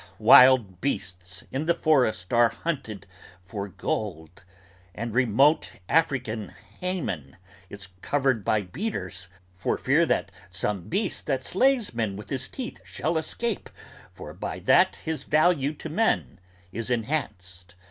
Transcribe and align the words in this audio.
Wild 0.17 0.81
beasts, 0.81 1.43
in 1.51 1.67
the 1.67 1.75
forest 1.75 2.33
are 2.33 2.49
hunted, 2.49 3.05
for 3.43 3.67
gold; 3.67 4.43
and 4.95 5.13
remote 5.13 5.73
African 5.87 6.55
hammon 6.79 7.37
is 7.69 7.87
covered 8.01 8.43
by 8.43 8.63
beaters, 8.63 9.27
for 9.53 9.77
fear 9.77 10.25
Some 10.49 10.89
beast 10.89 11.27
that 11.27 11.43
slays 11.43 11.93
men 11.93 12.15
with 12.15 12.29
his 12.29 12.49
teeth 12.49 12.81
shall 12.83 13.15
escape, 13.15 13.69
for 14.11 14.33
by 14.33 14.57
that 14.61 14.95
His 14.95 15.25
value 15.25 15.71
to 15.75 15.87
men 15.87 16.39
is 16.71 16.89
enhanced! 16.89 17.75